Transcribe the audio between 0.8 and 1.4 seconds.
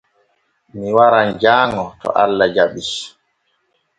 waran